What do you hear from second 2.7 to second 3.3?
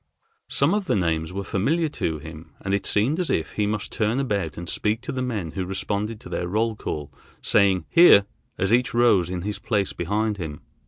it seemed as